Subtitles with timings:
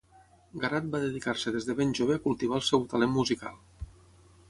[0.63, 3.65] Garat va dedicar-se des de ben jove a cultivar el seu talent musical.